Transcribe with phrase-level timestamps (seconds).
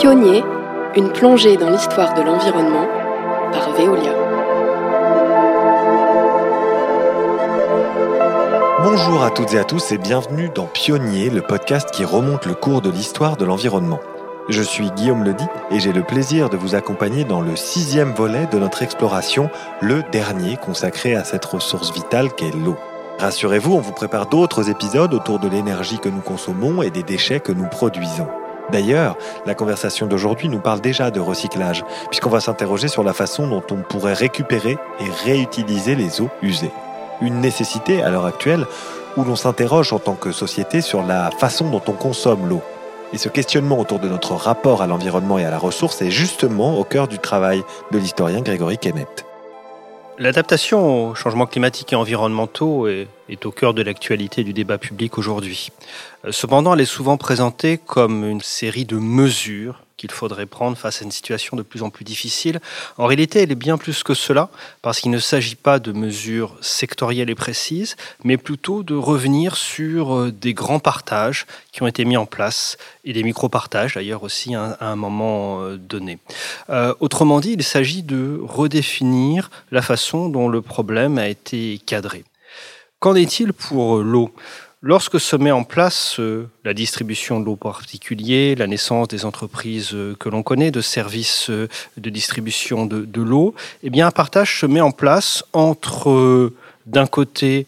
[0.00, 0.44] Pionnier,
[0.94, 2.86] une plongée dans l'histoire de l'environnement
[3.50, 4.12] par Veolia.
[8.84, 12.54] Bonjour à toutes et à tous et bienvenue dans Pionnier, le podcast qui remonte le
[12.54, 13.98] cours de l'histoire de l'environnement.
[14.48, 18.46] Je suis Guillaume Ledy et j'ai le plaisir de vous accompagner dans le sixième volet
[18.52, 22.76] de notre exploration, le dernier consacré à cette ressource vitale qu'est l'eau.
[23.18, 27.40] Rassurez-vous, on vous prépare d'autres épisodes autour de l'énergie que nous consommons et des déchets
[27.40, 28.28] que nous produisons.
[28.70, 33.46] D'ailleurs, la conversation d'aujourd'hui nous parle déjà de recyclage, puisqu'on va s'interroger sur la façon
[33.46, 36.72] dont on pourrait récupérer et réutiliser les eaux usées.
[37.20, 38.66] Une nécessité à l'heure actuelle
[39.16, 42.62] où l'on s'interroge en tant que société sur la façon dont on consomme l'eau.
[43.12, 46.78] Et ce questionnement autour de notre rapport à l'environnement et à la ressource est justement
[46.78, 49.27] au cœur du travail de l'historien Grégory Kennett.
[50.20, 55.68] L'adaptation aux changements climatiques et environnementaux est, au cœur de l'actualité du débat public aujourd'hui.
[56.24, 61.02] Euh, cependant, elle est souvent présentée comme une série de mesures qu'il faudrait prendre face
[61.02, 62.60] à une situation de plus en plus difficile.
[62.96, 64.48] En réalité, elle est bien plus que cela,
[64.80, 70.14] parce qu'il ne s'agit pas de mesures sectorielles et précises, mais plutôt de revenir sur
[70.14, 74.54] euh, des grands partages qui ont été mis en place, et des micro-partages d'ailleurs aussi
[74.54, 76.18] à un moment euh, donné.
[76.70, 82.24] Euh, autrement dit, il s'agit de redéfinir la façon dont le problème a été cadré.
[83.00, 84.32] Qu'en est-il pour l'eau?
[84.80, 89.90] Lorsque se met en place euh, la distribution de l'eau particulier, la naissance des entreprises
[89.92, 94.12] euh, que l'on connaît, de services euh, de distribution de, de l'eau, eh bien un
[94.12, 96.52] partage se met en place entre,
[96.86, 97.66] d'un côté,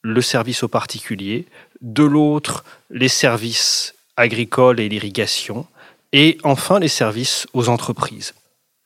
[0.00, 1.44] le service aux particuliers,
[1.82, 5.66] de l'autre, les services agricoles et l'irrigation,
[6.14, 8.32] et enfin les services aux entreprises.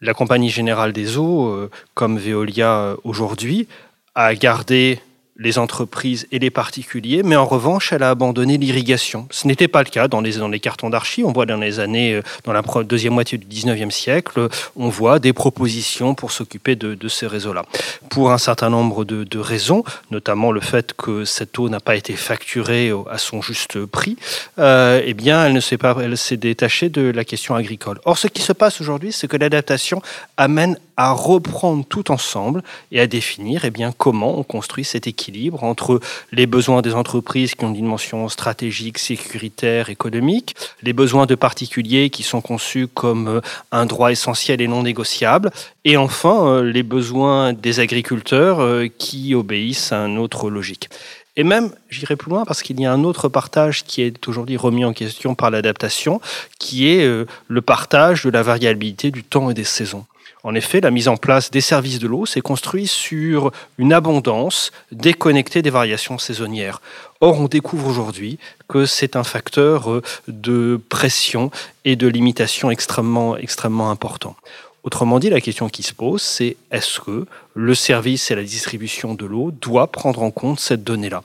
[0.01, 3.69] La Compagnie générale des eaux, comme Veolia aujourd'hui,
[4.15, 5.01] a gardé
[5.39, 9.29] les entreprises et les particuliers, mais en revanche, elle a abandonné l'irrigation.
[9.31, 11.23] Ce n'était pas le cas dans les, cartons d'archi.
[11.23, 15.21] On voit dans les années, euh, dans la deuxième moitié du 19e siècle, on voit
[15.21, 17.65] des propositions pour s'occuper de, ces réseaux-là.
[18.11, 22.15] Pour un certain nombre de, raisons, notamment le fait que cette eau n'a pas été
[22.15, 24.17] facturée à son juste prix,
[24.59, 25.95] euh, eh bien, elle s'est pas,
[26.33, 28.01] détachée de la question agricole.
[28.05, 30.03] Or, ce qui se passe aujourd'hui, c'est que l'adaptation
[30.37, 35.28] amène à reprendre tout ensemble et à définir eh bien, comment on construit cet équilibre
[35.61, 36.01] entre
[36.33, 42.11] les besoins des entreprises qui ont une dimension stratégique, sécuritaire, économique, les besoins de particuliers
[42.11, 43.41] qui sont conçus comme euh,
[43.73, 45.51] un droit essentiel et non négociable,
[45.85, 50.89] et enfin euh, les besoins des agriculteurs euh, qui obéissent à une autre logique.
[51.37, 54.57] Et même, j'irai plus loin parce qu'il y a un autre partage qui est aujourd'hui
[54.57, 56.21] remis en question par l'adaptation,
[56.59, 57.07] qui est
[57.47, 60.05] le partage de la variabilité du temps et des saisons.
[60.45, 64.71] En effet, la mise en place des services de l'eau s'est construite sur une abondance
[64.93, 66.81] déconnectée des variations saisonnières.
[67.21, 68.39] Or, on découvre aujourd'hui
[68.69, 71.51] que c'est un facteur euh, de pression
[71.85, 74.37] et de limitation extrêmement, extrêmement important.
[74.85, 79.15] Autrement dit, la question qui se pose, c'est est-ce que le service et la distribution
[79.15, 81.23] de l'eau doivent prendre en compte cette donnée-là?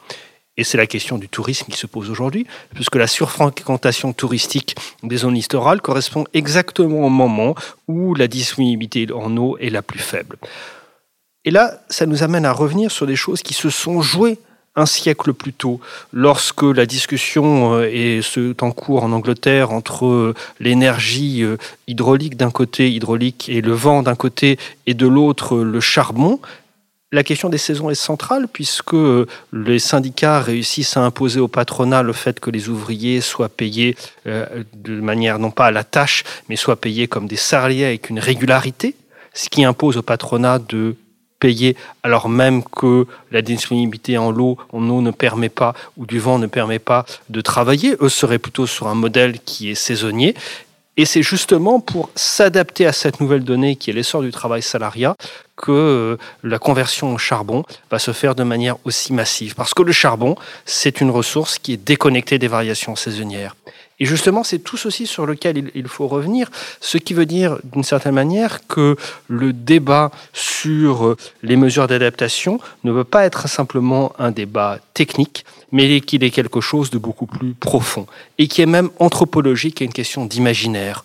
[0.58, 5.18] Et c'est la question du tourisme qui se pose aujourd'hui, puisque la surfréquentation touristique des
[5.18, 7.56] zones littorales correspond exactement au moment
[7.88, 10.38] où la disponibilité en eau est la plus faible.
[11.46, 14.38] Et là, ça nous amène à revenir sur des choses qui se sont jouées
[14.76, 15.80] un siècle plus tôt,
[16.12, 22.50] lorsque la discussion euh, est en cours en Angleterre entre euh, l'énergie euh, hydraulique d'un
[22.50, 26.40] côté, hydraulique et le vent d'un côté, et de l'autre le charbon,
[27.14, 28.96] la question des saisons est centrale puisque
[29.54, 34.64] les syndicats réussissent à imposer au patronat le fait que les ouvriers soient payés euh,
[34.74, 38.20] de manière non pas à la tâche, mais soient payés comme des salariés avec une
[38.20, 38.96] régularité,
[39.34, 40.96] ce qui impose au patronat de
[41.40, 46.18] payer alors même que la disponibilité en eau, en eau ne permet pas ou du
[46.18, 47.96] vent ne permet pas de travailler.
[48.02, 50.34] Eux seraient plutôt sur un modèle qui est saisonnier.
[50.96, 55.16] Et c'est justement pour s'adapter à cette nouvelle donnée qui est l'essor du travail salariat
[55.56, 59.56] que euh, la conversion au charbon va se faire de manière aussi massive.
[59.56, 63.56] Parce que le charbon, c'est une ressource qui est déconnectée des variations saisonnières.
[64.00, 66.50] Et justement, c'est tout ceci sur lequel il faut revenir,
[66.82, 68.96] ce qui veut dire d'une certaine manière que
[69.28, 75.46] le débat sur euh, les mesures d'adaptation ne veut pas être simplement un débat technique,
[75.74, 78.06] mais qu'il est quelque chose de beaucoup plus profond
[78.38, 81.04] et qui est même anthropologique et une question d'imaginaire.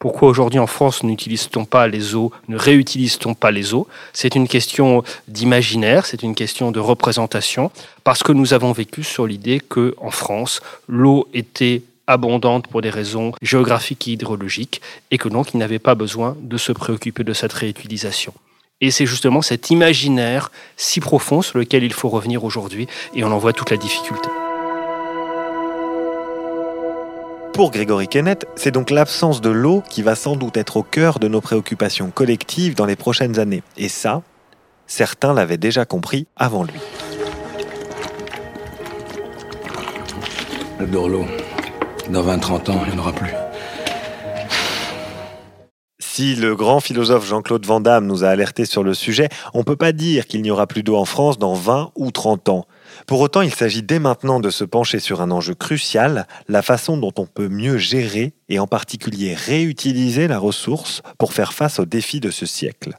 [0.00, 3.88] Pourquoi aujourd'hui en France n'utilise-t-on pas les eaux, ne réutilise-t-on pas les eaux?
[4.12, 7.72] C'est une question d'imaginaire, c'est une question de représentation,
[8.04, 12.90] parce que nous avons vécu sur l'idée que en France, l'eau était abondante pour des
[12.90, 14.80] raisons géographiques et hydrologiques,
[15.10, 18.32] et que donc il n'avait pas besoin de se préoccuper de cette réutilisation.
[18.80, 23.32] Et c'est justement cet imaginaire si profond sur lequel il faut revenir aujourd'hui, et on
[23.32, 24.28] en voit toute la difficulté.
[27.52, 31.18] Pour Grégory Kenneth, c'est donc l'absence de l'eau qui va sans doute être au cœur
[31.18, 33.64] de nos préoccupations collectives dans les prochaines années.
[33.76, 34.22] Et ça,
[34.86, 36.78] certains l'avaient déjà compris avant lui.
[40.78, 41.26] J'adore l'eau.
[42.10, 43.32] Dans 20-30 ans, il n'y en aura plus.
[46.18, 49.62] Si le grand philosophe Jean-Claude Van Damme nous a alertés sur le sujet, on ne
[49.62, 52.66] peut pas dire qu'il n'y aura plus d'eau en France dans 20 ou 30 ans.
[53.06, 56.96] Pour autant, il s'agit dès maintenant de se pencher sur un enjeu crucial, la façon
[56.96, 61.86] dont on peut mieux gérer et en particulier réutiliser la ressource pour faire face aux
[61.86, 62.98] défis de ce siècle.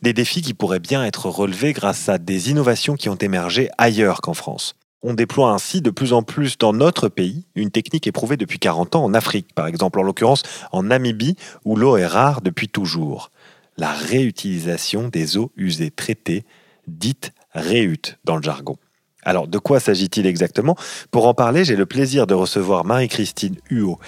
[0.00, 4.22] Des défis qui pourraient bien être relevés grâce à des innovations qui ont émergé ailleurs
[4.22, 4.74] qu'en France.
[5.06, 8.96] On déploie ainsi de plus en plus dans notre pays une technique éprouvée depuis 40
[8.96, 10.42] ans en Afrique, par exemple en l'occurrence
[10.72, 11.36] en Namibie,
[11.66, 13.30] où l'eau est rare depuis toujours.
[13.76, 16.46] La réutilisation des eaux usées traitées,
[16.88, 18.78] dites réut dans le jargon.
[19.22, 20.74] Alors, de quoi s'agit-il exactement?
[21.10, 23.98] Pour en parler, j'ai le plaisir de recevoir Marie-Christine Huot.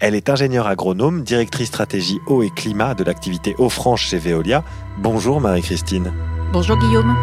[0.00, 4.64] Elle est ingénieure agronome, directrice stratégie eau et climat de l'activité Eau Franche chez Veolia.
[4.98, 6.12] Bonjour Marie-Christine.
[6.52, 7.14] Bonjour Guillaume.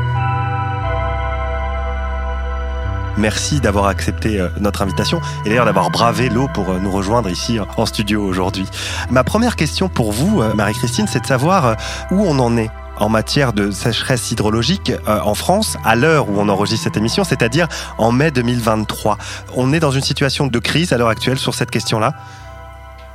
[3.17, 7.29] Merci d'avoir accepté euh, notre invitation et d'ailleurs d'avoir bravé l'eau pour euh, nous rejoindre
[7.29, 8.67] ici en studio aujourd'hui.
[9.09, 11.75] Ma première question pour vous, euh, Marie-Christine, c'est de savoir
[12.11, 12.69] où on en est
[12.99, 17.67] en matière de sécheresse hydrologique en France à l'heure où on enregistre cette émission, c'est-à-dire
[17.99, 19.19] en mai 2023.
[19.55, 22.13] On est dans une situation de crise à l'heure actuelle sur cette question-là?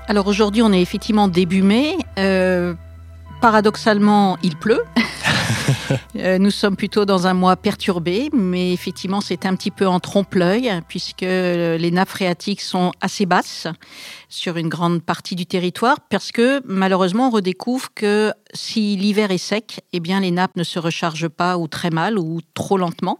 [0.06, 1.96] Alors aujourd'hui, on est effectivement début mai.
[3.40, 4.82] paradoxalement, il pleut.
[6.16, 10.00] Euh, nous sommes plutôt dans un mois perturbé, mais effectivement, c'est un petit peu en
[10.00, 13.66] trompe-l'œil, puisque les nappes phréatiques sont assez basses
[14.32, 19.38] sur une grande partie du territoire, parce que malheureusement, on redécouvre que si l'hiver est
[19.38, 23.18] sec, eh bien, les nappes ne se rechargent pas ou très mal ou trop lentement.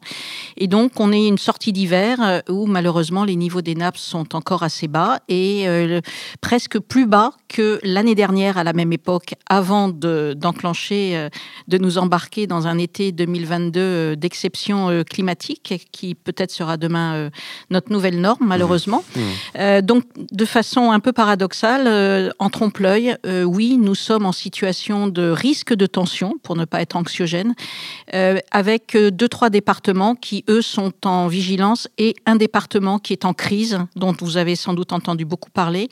[0.57, 4.35] Et donc, on est une sortie d'hiver euh, où malheureusement, les niveaux des nappes sont
[4.35, 6.01] encore assez bas et euh,
[6.41, 11.29] presque plus bas que l'année dernière à la même époque, avant d'enclencher,
[11.69, 17.15] de nous embarquer dans un été 2022 euh, d'exception euh, climatique qui peut-être sera demain
[17.15, 17.31] euh,
[17.71, 19.05] notre nouvelle norme malheureusement.
[19.17, 19.21] Mmh.
[19.21, 19.81] Mmh.
[19.83, 25.75] donc de façon un peu paradoxale, en trompe-l'œil, oui, nous sommes en situation de risque
[25.75, 27.55] de tension pour ne pas être anxiogène,
[28.51, 33.35] avec deux trois départements qui eux sont en vigilance et un département qui est en
[33.35, 35.89] crise dont vous avez sans doute entendu beaucoup parler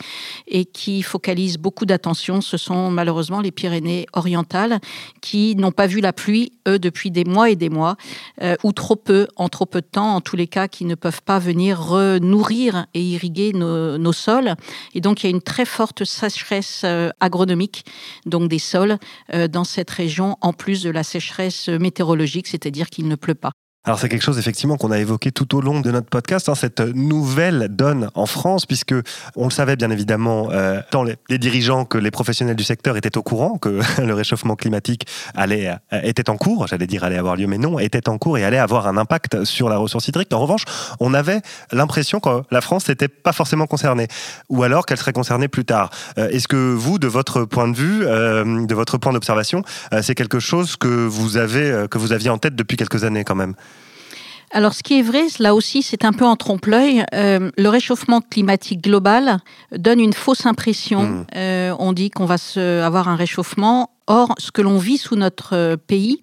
[0.46, 2.40] et qui focalise beaucoup d'attention.
[2.40, 4.80] Ce sont malheureusement les Pyrénées orientales
[5.20, 7.96] qui n'ont pas vu la pluie, eux, depuis des mois et des mois,
[8.42, 10.94] euh, ou trop peu, en trop peu de temps, en tous les cas, qui ne
[10.94, 14.54] peuvent pas venir nourrir et irriguer nos, sols.
[15.00, 17.84] Donc, il y a une très forte sécheresse euh, agronomique,
[18.26, 18.98] donc des sols,
[19.34, 23.52] euh, dans cette région, en plus de la sécheresse météorologique, c'est-à-dire qu'il ne pleut pas.
[23.84, 26.54] Alors c'est quelque chose effectivement qu'on a évoqué tout au long de notre podcast, hein,
[26.54, 28.94] cette nouvelle donne en France, puisque
[29.36, 33.16] on le savait bien évidemment, euh, tant les, dirigeants que les professionnels du secteur étaient
[33.16, 37.36] au courant que le réchauffement climatique allait euh, était en cours, j'allais dire allait avoir
[37.36, 40.30] lieu, mais non, était en cours et allait avoir un impact sur la ressource hydrique.
[40.34, 40.64] En revanche,
[41.00, 41.40] on avait
[41.72, 44.08] l'impression que la France n'était pas forcément concernée,
[44.50, 45.88] ou alors qu'elle serait concernée plus tard.
[46.18, 49.62] Euh, est-ce que vous, de votre point de vue, de votre point d'observation,
[50.02, 53.34] c'est quelque chose que vous avez, que vous aviez en tête depuis quelques années quand
[53.34, 53.54] même?
[54.52, 57.04] Alors, ce qui est vrai, là aussi, c'est un peu en trompe-l'œil.
[57.14, 59.38] Euh, le réchauffement climatique global
[59.70, 61.02] donne une fausse impression.
[61.02, 61.26] Mmh.
[61.36, 63.90] Euh, on dit qu'on va se, avoir un réchauffement.
[64.08, 66.20] Or, ce que l'on vit sous notre euh, pays,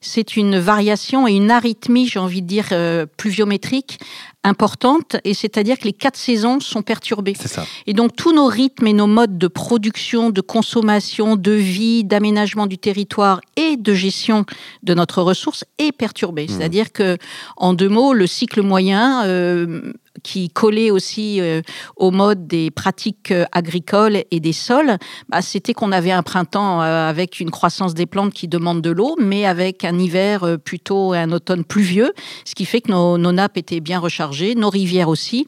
[0.00, 3.98] c'est une variation et une arythmie, j'ai envie de dire, euh, pluviométrique
[4.44, 7.34] importante, et c'est-à-dire que les quatre saisons sont perturbées.
[7.34, 7.64] Ça.
[7.86, 12.66] Et donc tous nos rythmes et nos modes de production, de consommation, de vie, d'aménagement
[12.66, 14.44] du territoire et de gestion
[14.82, 16.44] de notre ressource est perturbé.
[16.44, 16.48] Mmh.
[16.48, 17.18] C'est-à-dire que,
[17.56, 21.62] en deux mots, le cycle moyen euh, qui collait aussi euh,
[21.96, 24.98] au mode des pratiques euh, agricoles et des sols,
[25.28, 28.90] bah, c'était qu'on avait un printemps euh, avec une croissance des plantes qui demande de
[28.90, 32.12] l'eau, mais avec un hiver plutôt un automne pluvieux,
[32.44, 35.46] ce qui fait que nos, nos, nappes étaient bien rechargées, nos rivières aussi,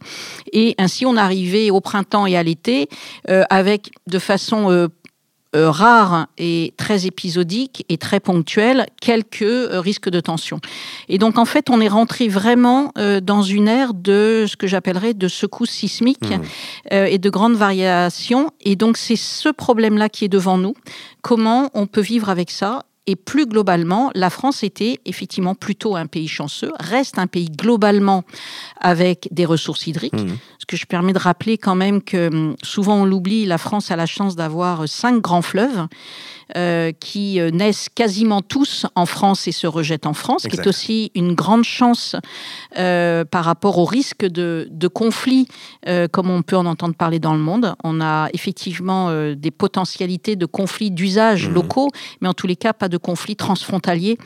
[0.52, 2.88] et ainsi on arrivait au printemps et à l'été
[3.26, 4.88] avec de façon
[5.56, 10.60] euh, rare et très épisodique et très ponctuel quelques euh, risques de tension.
[11.08, 14.68] Et donc en fait, on est rentré vraiment euh, dans une ère de ce que
[14.68, 16.94] j'appellerais de secousses sismiques mmh.
[16.94, 18.50] et de grandes variations.
[18.60, 20.74] Et donc c'est ce problème-là qui est devant nous.
[21.20, 26.06] Comment on peut vivre avec ça Et plus globalement, la France était effectivement plutôt un
[26.06, 28.22] pays chanceux, reste un pays globalement
[28.80, 30.12] avec des ressources hydriques.
[30.14, 30.36] Mhm.
[30.60, 33.90] Ce que je permets de rappeler quand même que hum, souvent on l'oublie, la France
[33.90, 35.88] a la chance d'avoir cinq grands fleuves.
[36.56, 40.64] euh, qui euh, naissent quasiment tous en France et se rejettent en France, qui Exact.
[40.66, 42.16] est aussi une grande chance
[42.76, 45.46] euh, par rapport au risque de, de conflits,
[45.86, 47.76] euh, comme on peut en entendre parler dans le monde.
[47.84, 51.54] On a effectivement euh, des potentialités de conflits d'usage Mhm.
[51.54, 51.88] locaux,
[52.20, 54.18] mais en tous les cas, pas de conflits transfrontaliers,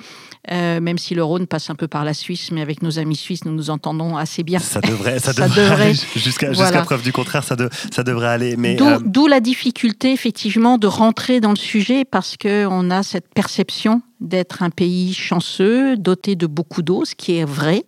[0.53, 3.17] euh, même si le Rhône passe un peu par la Suisse, mais avec nos amis
[3.17, 4.59] suisses, nous nous entendons assez bien.
[4.59, 8.57] Ça devrait, ça Ça devrait, jusqu'à preuve du contraire, ça, de- ça devrait aller.
[8.57, 13.03] Mais D'où euh, d'où la difficulté, effectivement, de rentrer dans le sujet parce qu'on a
[13.03, 17.85] cette perception d'être un pays chanceux, doté de beaucoup d'eau, ce qui est vrai,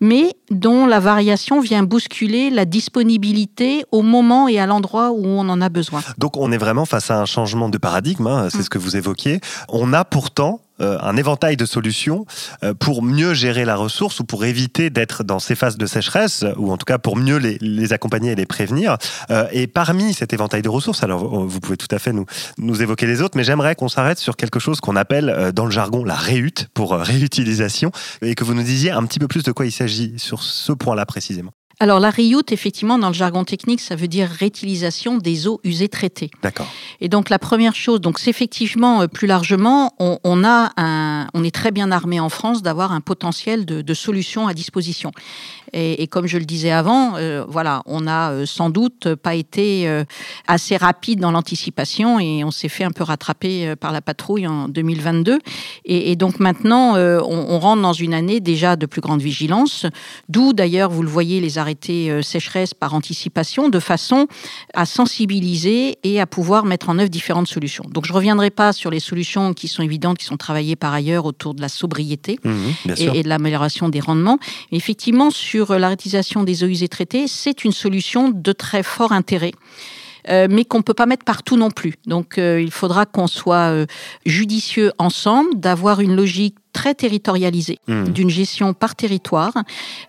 [0.00, 5.48] mais dont la variation vient bousculer la disponibilité au moment et à l'endroit où on
[5.48, 6.02] en a besoin.
[6.18, 8.62] Donc on est vraiment face à un changement de paradigme, hein, c'est Mm.
[8.62, 9.40] ce que vous évoquiez.
[9.68, 12.26] On a pourtant un éventail de solutions
[12.62, 16.44] euh, pour mieux gérer la ressource ou pour éviter d'être dans ces phases de sécheresse,
[16.56, 18.96] ou en tout cas pour mieux les, les accompagner et les prévenir.
[19.30, 22.26] Euh, et parmi cet éventail de ressources, alors vous pouvez tout à fait nous,
[22.58, 25.64] nous évoquer les autres, mais j'aimerais qu'on s'arrête sur quelque chose qu'on appelle euh, dans
[25.64, 27.90] le jargon la réhute, pour euh, réutilisation,
[28.22, 30.72] et que vous nous disiez un petit peu plus de quoi il s'agit sur ce
[30.72, 31.52] point-là précisément.
[31.80, 35.88] Alors la reuse, effectivement, dans le jargon technique, ça veut dire réutilisation des eaux usées
[35.88, 36.30] traitées.
[36.42, 36.66] D'accord.
[37.00, 41.28] Et donc la première chose, donc c'est effectivement euh, plus largement, on, on a un,
[41.34, 45.12] on est très bien armé en France d'avoir un potentiel de, de solutions à disposition.
[45.72, 49.34] Et, et comme je le disais avant, euh, voilà, on a euh, sans doute pas
[49.34, 50.04] été euh,
[50.46, 54.46] assez rapide dans l'anticipation et on s'est fait un peu rattraper euh, par la patrouille
[54.46, 55.38] en 2022.
[55.84, 59.20] Et, et donc maintenant, euh, on, on rentre dans une année déjà de plus grande
[59.20, 59.86] vigilance,
[60.28, 61.67] d'où d'ailleurs, vous le voyez, les arrêtés
[62.10, 64.26] euh, sécheresse par anticipation, de façon
[64.74, 67.84] à sensibiliser et à pouvoir mettre en œuvre différentes solutions.
[67.88, 71.24] Donc je reviendrai pas sur les solutions qui sont évidentes, qui sont travaillées par ailleurs
[71.24, 72.38] autour de la sobriété
[72.94, 73.14] sûr.
[73.14, 74.38] et, et de l'amélioration des rendements.
[74.70, 79.12] Mais effectivement, sur la réutilisation des eaux usées traitées, c'est une solution de très fort
[79.12, 79.52] intérêt.
[80.28, 81.94] Euh, mais qu'on ne peut pas mettre partout non plus.
[82.06, 83.86] Donc euh, il faudra qu'on soit euh,
[84.26, 88.08] judicieux ensemble, d'avoir une logique très territorialisée, Mhm.
[88.10, 89.52] d'une gestion par territoire,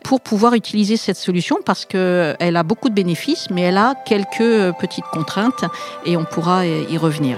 [0.04, 4.74] pour pouvoir utiliser cette solution parce qu'elle a beaucoup de bénéfices, mais elle a quelques
[4.80, 5.66] petites contraintes
[6.06, 7.38] et on pourra y revenir.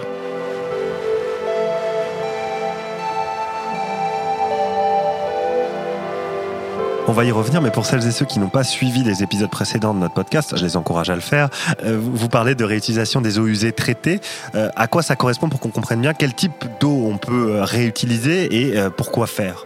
[7.12, 9.50] On va y revenir, mais pour celles et ceux qui n'ont pas suivi les épisodes
[9.50, 11.50] précédents de notre podcast, je les encourage à le faire.
[11.84, 14.22] Euh, vous parlez de réutilisation des eaux usées traitées.
[14.56, 17.66] Euh, à quoi ça correspond pour qu'on comprenne bien quel type d'eau on peut euh,
[17.66, 19.66] réutiliser et pourquoi faire?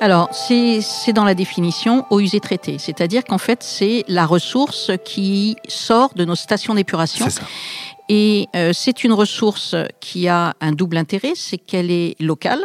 [0.00, 5.54] Alors, c'est dans la définition eau usée traitée, c'est-à-dire qu'en fait, c'est la ressource qui
[5.68, 7.28] sort de nos stations d'épuration.
[8.08, 12.60] Et euh, c'est une ressource qui a un double intérêt, c'est qu'elle est locale,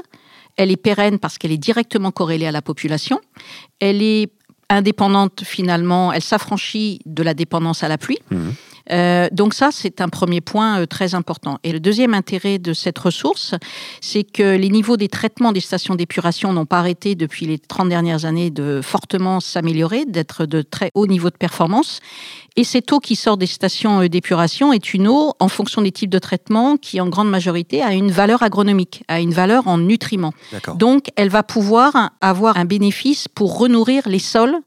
[0.58, 3.22] elle est pérenne parce qu'elle est directement corrélée à la population,
[3.80, 4.32] elle est
[4.70, 8.20] indépendante finalement, elle s'affranchit de la dépendance à la pluie.
[8.32, 8.54] Mhm.
[8.92, 11.60] Euh, donc ça, c'est un premier point euh, très important.
[11.64, 13.56] Et le deuxième intérêt de cette ressource,
[14.02, 17.90] c'est que les niveaux des traitements des stations d'épuration n'ont pas arrêté depuis les 30
[17.90, 22.00] dernières années de fortement s'améliorer, d'être de très haut niveau de performance.
[22.56, 25.92] Et cette eau qui sort des stations euh, d'épuration est une eau, en fonction des
[25.92, 29.78] types de traitement, qui en grande majorité a une valeur agronomique, a une valeur en
[29.78, 30.34] nutriments.
[30.76, 34.58] Donc, elle va pouvoir avoir un bénéfice pour renourrir les sols,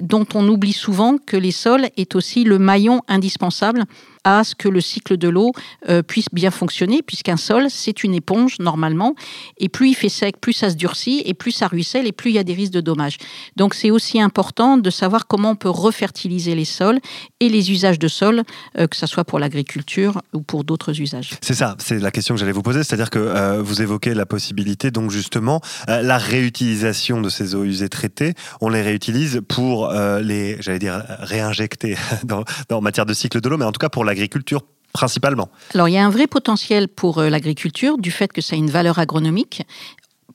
[0.00, 3.84] dont on oublie souvent que les sols est aussi le maillon indispensable
[4.24, 5.52] à ce que le cycle de l'eau
[5.88, 9.14] euh, puisse bien fonctionner, puisqu'un sol, c'est une éponge normalement,
[9.58, 12.30] et plus il fait sec, plus ça se durcit, et plus ça ruisselle, et plus
[12.30, 13.18] il y a des risques de dommages.
[13.56, 17.00] Donc c'est aussi important de savoir comment on peut refertiliser les sols
[17.40, 18.42] et les usages de sol,
[18.78, 21.32] euh, que ce soit pour l'agriculture ou pour d'autres usages.
[21.42, 24.24] C'est ça, c'est la question que j'allais vous poser, c'est-à-dire que euh, vous évoquez la
[24.24, 28.32] possibilité, donc justement, la réutilisation de ces eaux usées traitées,
[28.62, 33.48] on les réutilise pour euh, les, j'allais dire, réinjecter dans, en matière de cycle de
[33.48, 34.62] l'eau, mais en tout cas pour l'agriculture
[34.92, 35.48] principalement.
[35.74, 38.58] Alors, il y a un vrai potentiel pour euh, l'agriculture du fait que ça a
[38.58, 39.62] une valeur agronomique.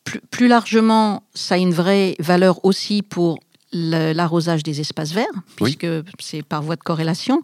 [0.03, 3.39] Plus, plus largement, ça a une vraie valeur aussi pour
[3.71, 5.25] l'arrosage des espaces verts,
[5.61, 5.77] Oui.
[5.77, 5.87] puisque
[6.19, 7.41] c'est par voie de corrélation.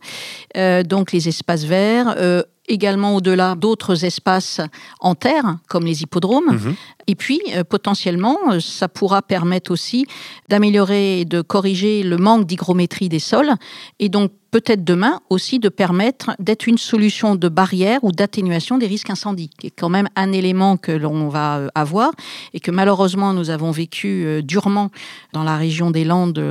[0.57, 4.59] Euh, donc, les espaces verts, euh, également au-delà d'autres espaces
[5.00, 6.51] en terre, comme les hippodromes.
[6.53, 6.75] Mhm.
[7.07, 10.05] Et puis, euh, potentiellement, euh, ça pourra permettre aussi
[10.50, 13.53] d'améliorer et de corriger le manque d'hygrométrie des sols,
[14.00, 18.88] et donc peut-être demain aussi de permettre d'être une solution de barrière ou d'atténuation des
[18.88, 22.12] risques incendies, qui est quand même un élément que l'on va euh, avoir
[22.53, 24.91] et que malheureusement nous avons vécu durement
[25.33, 26.41] dans la région des Landes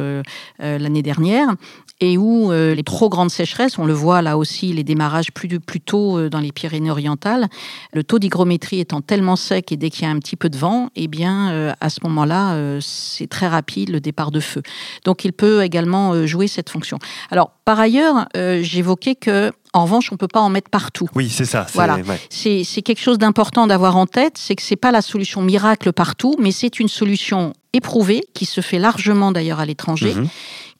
[0.59, 1.49] l'année dernière
[2.01, 5.81] et où les trop grandes sécheresses, on le voit là aussi, les démarrages plus, plus
[5.81, 7.49] tôt dans les Pyrénées-Orientales,
[7.93, 10.51] le taux d'hygrométrie étant tellement sec et dès qu'il y a un petit peu peu
[10.51, 14.41] de vent, eh bien, euh, à ce moment-là, euh, c'est très rapide le départ de
[14.41, 14.61] feu.
[15.07, 16.99] Donc, il peut également euh, jouer cette fonction.
[17.31, 18.27] Alors, par ailleurs,
[18.61, 21.09] j'évoquais que en revanche, on peut pas en mettre partout.
[21.15, 21.65] Oui, c'est ça.
[21.67, 21.97] c'est- Voilà.
[21.97, 22.21] ouais.
[22.85, 26.53] Quelque chose d'important d'avoir en tête, c'est que c'est pas la solution miracle partout, mais
[26.53, 30.29] c'est une solution éprouvée qui se fait largement d'ailleurs à l'étranger, Mhm.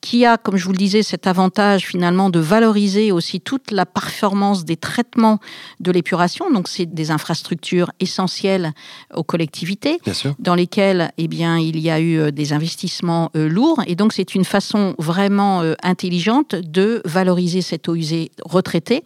[0.01, 3.85] Qui a, comme je vous le disais, cet avantage finalement de valoriser aussi toute la
[3.85, 5.39] performance des traitements
[5.79, 6.51] de l'épuration.
[6.51, 8.73] Donc, c'est des infrastructures essentielles
[9.13, 9.99] aux collectivités
[10.39, 13.81] dans lesquels eh bien, il y a eu euh, des investissements euh, lourds.
[13.87, 19.03] Et donc, c'est une façon vraiment euh, intelligente de valoriser cette eau usée retraitée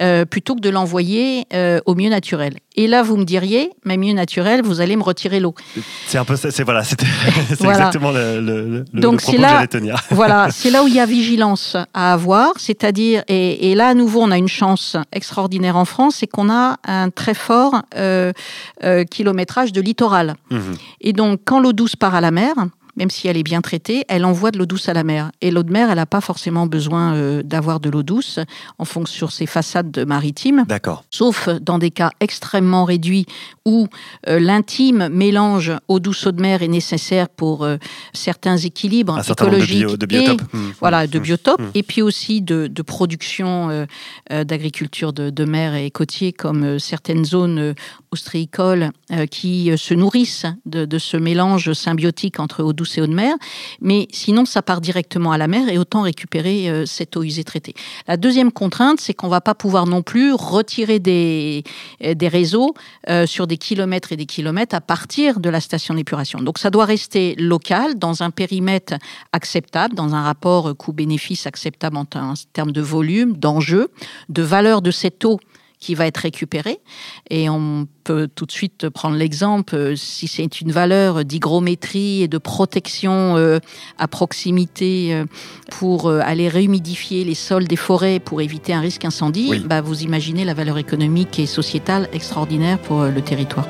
[0.00, 1.46] euh, plutôt que de l'envoyer
[1.86, 2.54] au milieu naturel.
[2.76, 5.54] Et là, vous me diriez, mais milieu naturel, vous allez me retirer l'eau.
[6.06, 6.34] C'est un peu.
[6.36, 6.82] C'est voilà.
[6.82, 7.06] C'était.
[7.48, 7.78] c'est Voilà.
[7.78, 9.96] exactement le, le, le- le Donc, propos c'est que là- j'allais tenir.
[10.10, 13.94] Voilà, c'est là où il y a vigilance à avoir, c'est-à-dire, et, et là à
[13.94, 18.32] nouveau on a une chance extraordinaire en France, c'est qu'on a un très fort euh,
[18.82, 20.34] euh, kilométrage de littoral.
[20.50, 20.74] Mhm.
[21.00, 22.54] Et donc, quand l'eau douce part à la mer,
[22.96, 25.30] même si elle est bien traitée, elle envoie de l'eau douce à la mer.
[25.40, 28.38] Et l'eau de mer, elle n'a pas forcément besoin euh, d'avoir de l'eau douce
[28.78, 31.04] en fonction sur ses façades maritimes, D'accord.
[31.10, 33.26] sauf dans des cas extrêmement réduits
[33.64, 33.86] où
[34.28, 37.76] euh, l'intime mélange eau douce eau de mer est nécessaire pour euh,
[38.12, 40.52] certains équilibres Un certain nombre de, écologiques bio- de et biotopes.
[40.52, 40.72] Mhm.
[40.80, 43.86] voilà, de biotopes, et puis aussi de, de production
[44.30, 47.74] d'agriculture de, de mer et côtier, comme certaines zones
[48.10, 48.90] ostréicoles
[49.30, 53.34] qui se nourrissent de, de ce mélange symbiotique entre eau douce eau de mer.
[53.80, 57.44] Mais sinon, ça part directement à la mer et autant récupérer euh, cette eau usée
[57.44, 57.74] traitée.
[58.06, 61.64] La deuxième contrainte, c'est qu'on va pas pouvoir non plus retirer des,
[62.02, 62.74] euh, des réseaux
[63.08, 66.40] euh, sur des kilomètres et des kilomètres à partir de la station d'épuration.
[66.40, 68.94] Donc ça doit rester local, dans un périmètre
[69.32, 73.88] acceptable, dans un rapport coût-bénéfice acceptable en, en termes de volume, d'enjeu,
[74.28, 75.40] de valeur de cette eau
[75.84, 76.78] qui va être récupérée.
[77.28, 82.28] Et on peut tout de suite prendre l'exemple, euh, si c'est une valeur d'hygrométrie et
[82.28, 83.58] de protection euh,
[83.98, 85.26] à proximité euh,
[85.70, 89.62] pour aller réhumidifier les sols des forêts pour éviter un risque incendie, Oui.
[89.66, 93.68] bah, vous imaginez la valeur économique et sociétale extraordinaire pour le territoire.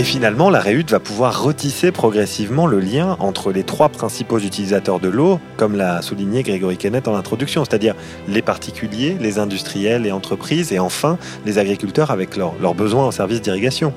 [0.00, 4.98] Et finalement, la Réhute va pouvoir retisser progressivement le lien entre les trois principaux utilisateurs
[4.98, 7.94] de l'eau, comme l'a souligné Grégory Kenneth en introduction, c'est-à-dire
[8.26, 13.42] les particuliers, les industriels et entreprises, et enfin les agriculteurs avec leurs besoins en services
[13.42, 13.92] d'irrigation.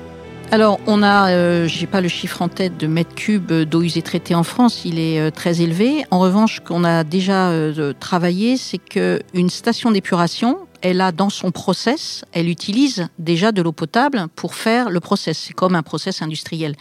[0.50, 4.02] Alors, on a, euh, j'ai pas le chiffre en tête de mètres cubes d'eau usée
[4.02, 6.04] traitée en France, il est euh, très élevé.
[6.10, 11.50] En revanche, qu'on a déjà euh, travaillé, c'est qu'une station d'épuration, elle a dans son
[11.50, 15.38] process, elle utilise déjà de l'eau potable pour faire le process.
[15.38, 16.76] C'est comme un process industriel.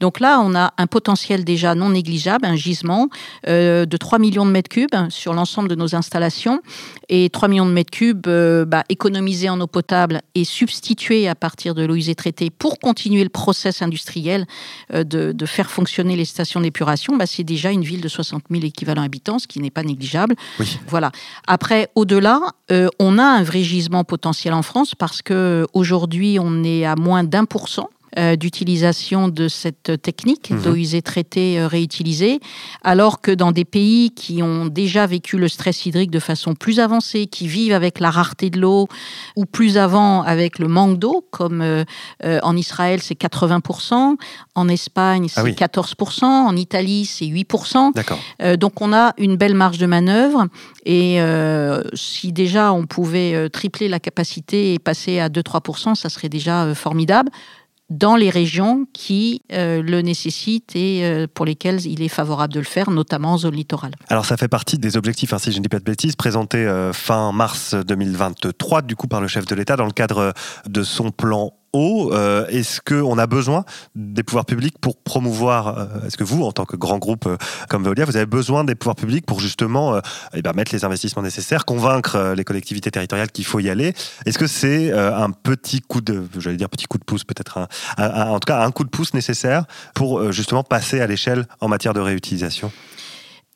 [0.00, 3.10] Donc là, on a un potentiel déjà non négligeable, un gisement
[3.46, 6.62] euh, de 3 millions de mètres cubes sur l'ensemble de nos installations.
[7.08, 11.36] Et 3 millions de mètres cubes euh, bah, économisés en eau potable et substitués à
[11.36, 14.46] partir de l'eau usée traitée pour continuer le process industriel
[14.92, 18.42] euh, de, de faire fonctionner les stations d'épuration, bah, c'est déjà une ville de 60
[18.50, 20.34] 000 équivalents habitants, ce qui n'est pas négligeable.
[20.58, 20.76] Oui.
[20.88, 21.12] Voilà.
[21.46, 22.40] Après, au-delà,
[22.98, 27.24] on a un vrai gisement potentiel en France parce que aujourd'hui, on est à moins
[27.24, 30.62] d'un pour cent euh, d'utilisation de cette technique Mhm.
[30.62, 32.40] d'eau usée traitée euh, réutilisée,
[32.82, 36.80] alors que dans des pays qui ont déjà vécu le stress hydrique de façon plus
[36.80, 38.88] avancée, qui vivent avec la rareté de l'eau,
[39.36, 41.84] ou plus avant avec le manque d'eau, comme euh,
[42.22, 44.16] en Israël c'est 80%,
[44.54, 45.52] en Espagne c'est Ah oui.
[45.52, 47.92] 14%, en Italie c'est 8%.
[47.94, 48.18] D'accord.
[48.42, 50.46] Euh, donc on a une belle marge de manœuvre
[50.86, 51.18] et
[51.94, 57.30] si déjà on pouvait tripler la capacité et passer à 2-3%, ça serait déjà formidable
[57.90, 62.60] dans les régions qui euh, le nécessitent et euh, pour lesquelles il est favorable de
[62.60, 63.92] le faire, notamment en zone littorale.
[64.08, 66.58] Alors ça fait partie des objectifs, hein, si je ne dis pas de bêtises, présentés
[66.58, 70.32] euh, fin mars 2023 du coup par le chef de l'État dans le cadre
[70.66, 76.16] de son plan Euh, est-ce qu'on a besoin des pouvoirs publics pour promouvoir, euh, est-ce
[76.16, 77.36] que vous, en tant que grand groupe euh,
[77.68, 80.00] comme Veolia, vous avez besoin des pouvoirs publics pour justement
[80.34, 83.94] eh ben, mettre les investissements nécessaires, convaincre les collectivités territoriales qu'il faut y aller?
[84.26, 88.38] Est-ce que c'est un petit coup de, j'allais dire petit coup de pouce, peut-être en
[88.38, 92.00] tout cas un coup de pouce nécessaire pour justement passer à l'échelle en matière de
[92.00, 92.70] réutilisation?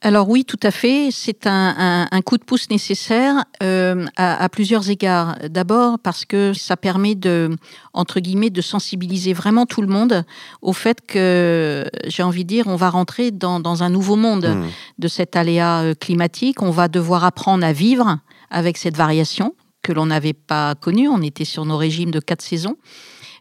[0.01, 1.09] Alors oui, tout à fait.
[1.11, 5.37] C'est un, un- un coup de pouce nécessaire euh, à, à plusieurs égards.
[5.51, 7.51] D'abord parce que ça permet de,
[7.95, 10.25] entre guillemets, de sensibiliser vraiment tout le monde
[10.63, 14.47] au fait que, j'ai envie de dire, on va rentrer dans, dans un nouveau monde
[14.47, 14.67] Hmm.
[14.99, 16.63] de cet aléa euh, climatique.
[16.63, 18.19] On va devoir apprendre à vivre
[18.51, 21.09] avec cette variation que l'on n'avait pas connue.
[21.09, 22.77] On était sur nos régimes de quatre saisons.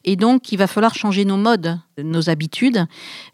[0.05, 2.85] Et donc, il va falloir changer nos modes nos habitudes.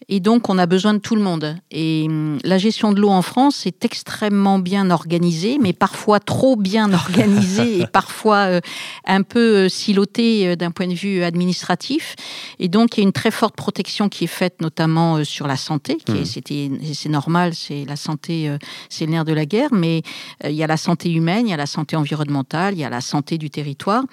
[0.10, 1.56] Et donc, on a besoin de tout le monde.
[1.72, 6.56] Et hum, la gestion de l'eau en France est extrêmement bien organisée, mais parfois trop
[6.56, 8.62] bien organisée et parfois euh,
[9.06, 12.16] un peu euh, silotée euh, d'un point de vue administratif.
[12.60, 15.58] Et donc, il y a une très forte protection qui est faite, notamment sur la
[15.58, 15.98] santé.
[15.98, 16.94] Qui Mmh.
[16.94, 18.50] c'est normal, c'est la santé,
[18.90, 20.02] c'est le nerf de la guerre, mais
[20.44, 22.90] il y a la santé humaine, il y a la santé environnementale, il y a
[22.90, 24.04] la santé du territoire.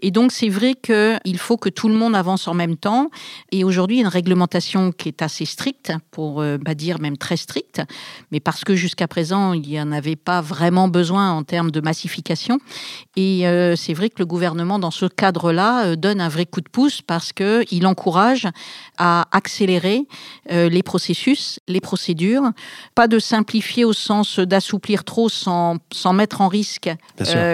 [0.00, 3.10] Et donc, c'est vrai qu'il faut que tout le monde avance en même temps.
[3.52, 7.82] Et aujourd'hui, une réglementation qui est assez stricte, pour euh, pas dire même très stricte,
[8.30, 11.80] mais parce que jusqu'à présent, il n'y en avait pas vraiment besoin en termes de
[11.80, 12.58] massification.
[13.16, 16.60] Et euh, c'est vrai que le gouvernement, dans ce cadre-là, euh, donne un vrai coup
[16.60, 18.48] de pouce parce qu'il encourage
[18.98, 20.06] à accélérer
[20.50, 22.50] euh, les processus, les procédures,
[22.94, 26.90] pas de simplifier au sens d'assouplir trop sans, sans mettre en risque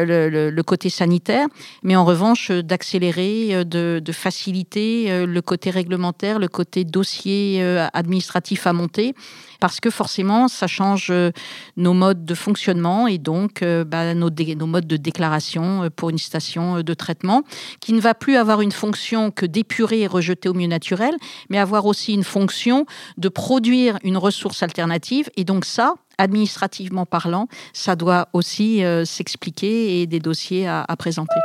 [0.05, 1.47] le, le- le côté sanitaire,
[1.83, 8.67] mais en revanche d'accélérer, de, de faciliter le côté réglementaire, le côté dossier euh, administratif
[8.67, 9.15] à monter,
[9.61, 11.31] parce que forcément ça change euh,
[11.77, 14.31] nos modes de fonctionnement et donc euh, bah, nos,
[14.67, 17.43] modes de déclaration pour une station de traitement,
[17.81, 21.15] qui ne va plus avoir une fonction que d'épurer et rejeter au milieu naturel,
[21.49, 22.87] mais avoir aussi une fonction
[23.19, 25.31] de produire une ressource alternative.
[25.37, 31.41] Et donc ça, administrativement parlant, ça doit aussi s'expliquer et des dossiers à présenter.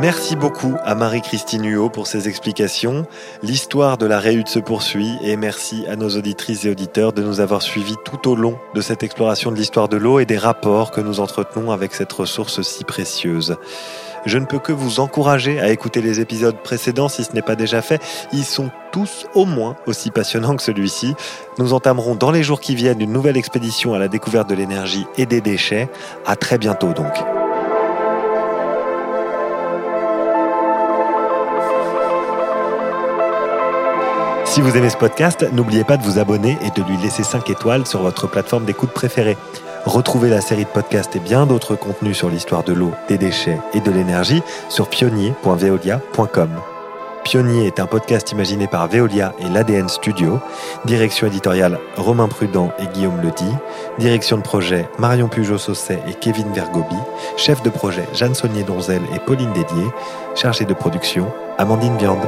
[0.00, 3.04] Merci beaucoup à Marie-Christine Huot pour ses explications.
[3.42, 7.40] L'histoire de la Réude se poursuit et merci à nos auditrices et auditeurs de nous
[7.40, 10.92] avoir suivis tout au long de cette exploration de l'histoire de l'eau et des rapports
[10.92, 13.56] que nous entretenons avec cette ressource si précieuse.
[14.24, 17.56] Je ne peux que vous encourager à écouter les épisodes précédents si ce n'est pas
[17.56, 18.00] déjà fait.
[18.32, 21.14] Ils sont tous au moins aussi passionnants que celui-ci.
[21.58, 25.06] Nous entamerons dans les jours qui viennent une nouvelle expédition à la découverte de l'énergie
[25.16, 25.88] et des déchets.
[26.24, 27.37] À très bientôt donc.
[34.58, 37.48] Si vous aimez ce podcast, n'oubliez pas de vous abonner et de lui laisser 5
[37.48, 39.36] étoiles sur votre plateforme d'écoute préférée.
[39.84, 43.60] Retrouvez la série de podcasts et bien d'autres contenus sur l'histoire de l'eau, des déchets
[43.72, 46.50] et de l'énergie sur pionnier.veolia.com.
[47.22, 50.40] Pionnier est un podcast imaginé par Veolia et l'ADN Studio.
[50.86, 53.52] Direction éditoriale Romain Prudent et Guillaume Ledy.
[54.00, 56.98] Direction de projet Marion Pujot-Sausset et Kevin Vergobi.
[57.36, 59.86] Chef de projet Jeanne Saunier-Donzel et Pauline Dédier.
[60.34, 62.26] Chargée de production Amandine Viande.